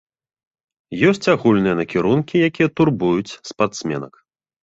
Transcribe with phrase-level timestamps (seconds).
[1.09, 4.13] Ёсць агульныя накірункі, якія турбуюць спартсменак.